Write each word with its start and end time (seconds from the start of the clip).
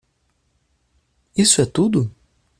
Isso 1.37 1.61
é 1.61 1.65
tudo? 1.67 2.09